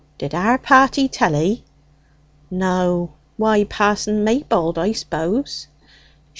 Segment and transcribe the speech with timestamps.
[0.17, 1.63] Did our party tell 'ee?"
[2.49, 3.11] "No.
[3.37, 5.67] Why, Pa'son Maybold, I suppose."